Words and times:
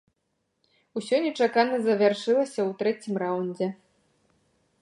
Усё 0.99 1.15
нечакана 1.25 1.75
завяршылася 1.89 2.61
ў 2.69 2.81
трэцім 2.83 3.13
раўндзе. 3.25 3.67